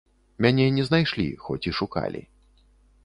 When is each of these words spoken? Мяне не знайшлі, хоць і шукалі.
Мяне 0.45 0.63
не 0.77 0.85
знайшлі, 0.87 1.27
хоць 1.49 1.61
і 1.73 1.77
шукалі. 1.81 2.21